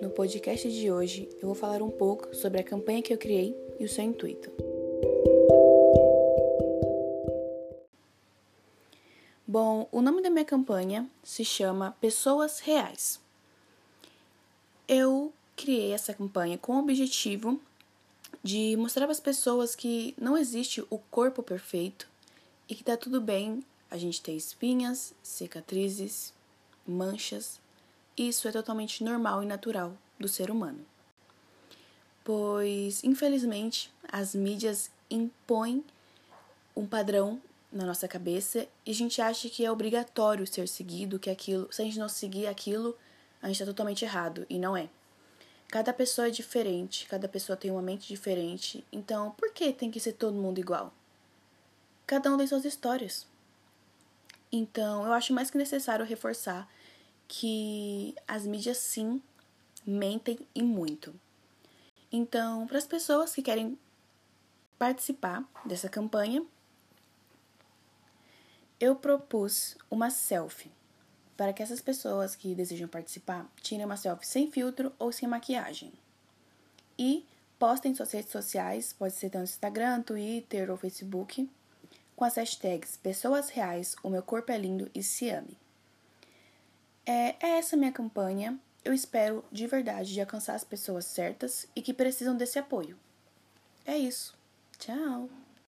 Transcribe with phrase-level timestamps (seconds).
[0.00, 3.54] No podcast de hoje, eu vou falar um pouco sobre a campanha que eu criei
[3.78, 4.50] e o seu intuito.
[9.46, 13.20] Bom, o nome da minha campanha se chama Pessoas Reais.
[14.88, 17.60] Eu criei essa campanha com o objetivo
[18.42, 22.08] de mostrar para as pessoas que não existe o corpo perfeito
[22.68, 26.32] e que tá tudo bem a gente ter espinhas, cicatrizes,
[26.86, 27.60] manchas.
[28.20, 30.84] Isso é totalmente normal e natural do ser humano.
[32.22, 35.82] Pois, infelizmente, as mídias impõem
[36.76, 37.40] um padrão
[37.72, 41.80] na nossa cabeça e a gente acha que é obrigatório ser seguido, que aquilo, se
[41.80, 42.94] a gente não seguir aquilo,
[43.40, 44.90] a gente está totalmente errado e não é.
[45.68, 49.98] Cada pessoa é diferente, cada pessoa tem uma mente diferente, então por que tem que
[49.98, 50.92] ser todo mundo igual?
[52.06, 53.26] Cada um tem suas histórias.
[54.52, 56.68] Então, eu acho mais que necessário reforçar
[57.32, 59.22] que as mídias sim
[59.86, 61.14] mentem e muito.
[62.10, 63.78] Então, para as pessoas que querem
[64.76, 66.44] participar dessa campanha,
[68.80, 70.72] eu propus uma selfie
[71.36, 75.92] para que essas pessoas que desejam participar tirem uma selfie sem filtro ou sem maquiagem.
[76.98, 77.24] E
[77.60, 81.48] postem em suas redes sociais, pode ser no Instagram, Twitter ou Facebook,
[82.16, 85.56] com as hashtags Pessoas Reais, O Meu Corpo é Lindo e Se Ame.
[87.06, 88.58] É, é essa minha campanha.
[88.84, 92.98] Eu espero de verdade de alcançar as pessoas certas e que precisam desse apoio.
[93.84, 94.38] É isso.
[94.78, 95.28] Tchau!